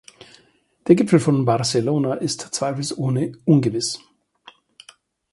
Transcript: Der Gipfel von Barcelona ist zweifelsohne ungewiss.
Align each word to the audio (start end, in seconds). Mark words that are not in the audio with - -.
Der 0.87 0.95
Gipfel 0.95 1.19
von 1.19 1.45
Barcelona 1.45 2.15
ist 2.15 2.39
zweifelsohne 2.41 3.33
ungewiss. 3.45 3.99